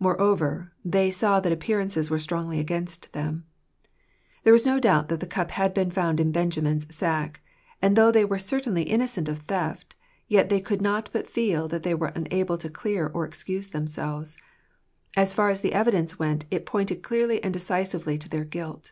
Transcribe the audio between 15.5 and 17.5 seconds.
as the evidence went, it pointed clearly